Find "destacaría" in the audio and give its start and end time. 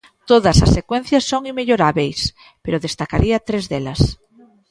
2.85-3.43